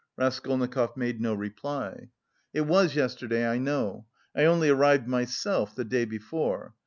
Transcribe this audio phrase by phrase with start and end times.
[0.17, 2.09] Raskolnikov made no reply.
[2.55, 4.07] "It was yesterday, I know.
[4.35, 6.73] I only arrived myself the day before.